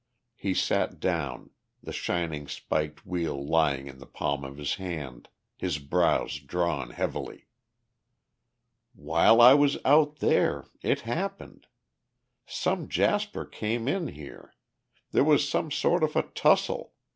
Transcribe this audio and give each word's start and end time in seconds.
He 0.35 0.55
sat 0.55 0.99
down, 0.99 1.51
the 1.83 1.93
shining 1.93 2.47
spiked 2.47 3.05
wheel 3.05 3.45
lying 3.45 3.85
in 3.85 3.99
the 3.99 4.07
palm 4.07 4.43
of 4.43 4.57
his 4.57 4.73
hand, 4.81 5.29
his 5.55 5.77
brows 5.77 6.39
drawn 6.39 6.89
heavily. 6.89 7.45
"While 8.95 9.39
I 9.39 9.53
was 9.53 9.77
out 9.85 10.15
there... 10.15 10.65
it 10.81 11.01
happened. 11.01 11.67
Some 12.47 12.87
jasper 12.87 13.45
came 13.45 13.87
in 13.87 14.07
here, 14.07 14.55
there 15.11 15.23
was 15.23 15.47
some 15.47 15.69
sort 15.69 16.01
of 16.03 16.15
a 16.15 16.23
tussle 16.23 16.95